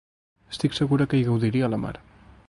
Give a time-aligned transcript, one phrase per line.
[0.53, 1.93] Estic segura que hi gaudiria la mar.